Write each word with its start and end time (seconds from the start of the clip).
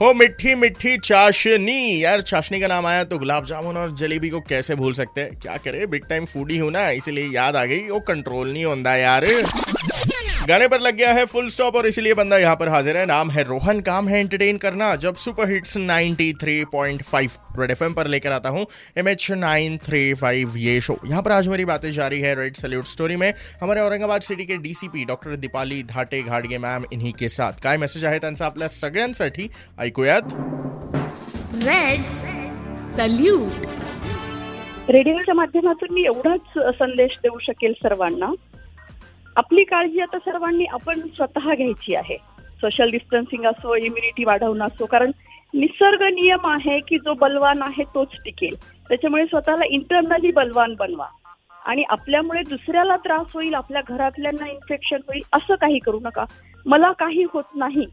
हो 0.00 0.12
मिठी 0.14 0.54
मिठी 0.54 0.96
चाशनी। 0.98 2.04
यार, 2.04 2.20
चाशनी 2.20 2.60
का 2.60 2.66
नाम 2.66 2.86
आया 2.86 3.04
तो 3.04 3.18
गुलाब 3.18 3.46
जामुन 3.46 3.76
और 3.76 3.94
जलेबी 3.94 4.28
को 4.28 4.40
कैसे 4.40 4.74
भूल 4.74 4.92
सकते 4.92 5.20
हैं? 5.20 5.38
क्या 5.40 5.56
करे? 5.56 5.86
बिग 5.86 6.04
टाइम 6.08 6.24
फूडी 6.24 6.58
हूँ 6.58 6.70
ना, 6.70 6.90
इसीलिए 6.90 7.28
याद 7.28 7.56
आ 7.56 7.64
गई। 7.64 7.80
वो 7.88 8.00
कंट्रोल 8.00 8.52
नहीं 8.52 8.64
होता 8.64 8.96
यार। 8.96 9.24
गाने 10.46 10.66
पर 10.68 10.80
लग 10.80 10.94
गया 10.96 11.12
है 11.12 11.24
फुल 11.26 11.48
स्टॉप 11.48 11.76
और 11.76 11.86
इसलिए 11.86 12.14
बंदा 12.14 12.36
यहाँ 12.38 12.56
पर 12.56 12.68
हाजिर 12.68 12.96
है। 12.96 13.04
नाम 13.06 13.30
है 13.30 13.42
रोहन 13.44 13.80
काम 13.80 14.08
है 14.08 14.18
एंटरटेन 14.20 14.56
करना। 14.58 14.94
जब 14.96 15.14
सुपर 15.16 15.50
हिट्स 15.50 15.76
93.5 15.78 17.38
रेड 17.58 17.70
एफएम 17.70 17.94
पर 17.94 18.06
लेकर 18.06 18.32
आता 18.32 18.48
हूँ 18.48 18.66
M 18.98 19.08
H 19.08 19.30
nine 19.32 19.78
three 19.84 20.14
five 20.14 20.56
ये 20.58 20.80
शो 20.80 20.98
यहाँ 21.06 21.22
पर 21.22 21.32
आज 21.32 21.48
मेरी 21.48 21.64
बातें 21.64 21.90
जारी 21.92 22.20
है 22.20 22.34
रेड 22.34 22.56
सल्यूट 22.56 22.84
स्टोरी 22.86 23.16
में। 23.16 23.32
हमारे 23.62 23.80
औरंगाबाद 23.80 24.20
सिटी 24.22 24.46
के 24.46 24.56
डीसीपी 24.58 25.04
डॉक्टर 25.04 25.36
दीपाली 25.36 25.82
धाटे 25.84 26.22
घाडगे 26.22 26.58
मॅम 26.58 26.84
इन्हीं 26.92 27.12
के 27.12 27.28
साथ। 27.30 27.60
काय 27.62 27.76
मेसेज 27.76 28.04
आहे 28.04 28.18
त्यांचा 28.18 28.46
आपल्या 28.46 28.68
सगळ्यांसाठी 28.70 29.48
ऐकूयात 29.80 30.32
रेड 31.64 32.00
सल्यूट 32.78 33.64
रेडिओच्या 34.90 35.34
माध्यमातून 35.34 35.94
मी 35.94 36.04
एवढाच 36.06 36.58
संदेश 36.74 37.18
देऊ 37.22 37.38
शकेल 37.42 37.72
सर्वांना 37.82 38.32
आपली 39.36 39.64
काळजी 39.64 40.00
आता 40.00 40.18
सर्वांनी 40.18 40.64
आपण 40.64 41.00
स्वतः 41.00 41.54
घ्यायची 41.54 41.94
आहे. 41.94 42.16
सोशल 42.60 42.90
डिस्टन्सिंग 42.90 43.44
असो 43.46 43.76
इम्युनिटी 43.76 44.24
वाढवणं 44.24 44.66
असो 44.66 44.86
कारण 44.86 45.10
निसर्ग 45.54 46.02
नियम 46.02 46.46
आहे 46.46 46.80
की 46.80 46.98
जो 46.98 47.14
बलवान 47.14 47.62
आहे 47.62 47.82
तोच 47.84 48.08
टिकेल. 48.24 48.54
त्याच्यामुळे 48.88 49.26
स्वतःला 49.26 49.64
इंटरनली 49.70 50.30
बलवान 50.30 50.74
बनवा. 50.78 51.06
आणि 51.64 51.82
आपल्यामुळे 51.88 52.42
दुसऱ्याला 52.42 52.96
त्रास 52.96 53.26
होईल 53.34 53.54
आपल्या 53.54 53.82
घरातल्यांना 53.88 54.48
इन्फेक्शन 54.48 54.96
होईल 54.96 55.22
असं 55.32 55.54
काही 55.54 55.78
करू 55.78 56.00
नका. 56.02 56.24
मला 56.66 56.92
काही 56.92 57.24
होत 57.32 57.44
नाही. 57.54 57.86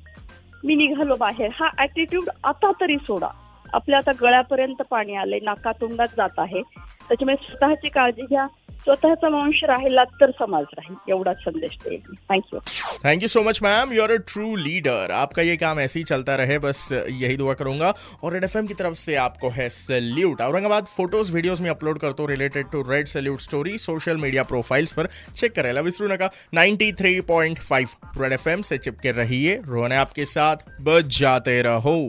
मी 0.64 0.76
निघालो 0.76 1.16
बाहेर. 1.16 1.50
हा 1.54 1.70
ऍटिट्यूड 1.80 2.30
आता 2.44 2.72
तरी 2.82 2.98
सोडा. 2.98 3.28
आपल्या 3.74 3.98
आता 3.98 4.12
गळ्यापर्यंत 4.22 4.82
पाणी 4.90 5.16
आले 5.16 5.40
नाकातोंडात 5.40 6.08
जात 6.18 6.30
आहे. 6.38 6.62
त्याच्यामुळे 7.08 7.36
स्वतःची 7.36 7.90
काळजी 7.90 8.22
घ्या. 8.22 8.48
स्वतःचा 8.84 9.28
वंश 9.30 9.64
राहिला 9.64 10.04
तर 10.22 10.32
समाज 10.32 10.66
राहील, 10.74 10.96
एवढाच 11.10 11.38
संदेश 11.40 11.78
देईल 11.84 12.16
thank you 12.32 12.60
thank 13.06 13.22
you 13.22 13.28
so 13.28 13.42
much 13.44 13.60
ma'am 13.64 13.94
you 13.94 14.02
are 14.04 14.12
a 14.12 14.16
true 14.28 14.56
leader 14.56 15.12
आपका 15.12 15.42
ये 15.42 15.56
काम 15.58 15.80
ऐसे 15.80 16.00
ही 16.00 16.04
चलता 16.04 16.36
रहे, 16.36 16.58
बस 16.60 16.88
यही 16.92 17.38
दुआ 17.38 17.54
करूँगा। 17.54 17.94
और 18.24 18.34
रेड 18.34 18.44
एफ़ 18.44 18.58
की 18.58 18.74
तरफ़ 18.74 18.94
से 18.94 19.16
आपको 19.16 19.50
है 19.50 19.70
सल्यूट 19.70 20.42
औरंगाबाद 20.42 20.86
फ़ोटोज़ 20.88 21.32
वीडियोस 21.32 21.62
में 21.62 21.70
अपलोड 21.70 22.00
करतो 22.00 22.26
related 22.26 22.70
to 22.72 22.82
red 22.90 23.08
salute 23.08 23.40
story 23.40 23.78
social 23.78 24.18
media 24.18 24.44
profiles 24.44 24.92
पर 24.92 25.10
चेक 25.36 25.56
करायला 25.56 25.82
विसरू 25.82 26.08
नका। 26.08 26.30
93.5 26.54 27.98
रेड 28.22 28.32
एफ़ 28.32 28.50
से 28.62 28.78
चिपके 28.78 29.12
रहिए। 29.12 29.62
रोहन 29.68 29.94
आपके 29.94 30.26
साथ। 30.26 30.58
बच 30.82 31.20
जाते 31.20 31.62
रहो। 31.62 32.08